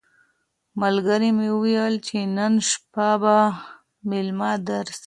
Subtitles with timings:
[0.81, 3.37] ملګري مي وویل چي نن شپه به
[4.09, 4.99] مېلمه درسم.